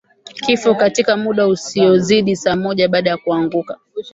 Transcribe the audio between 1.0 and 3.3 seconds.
muda usiozidi saa moja baada ya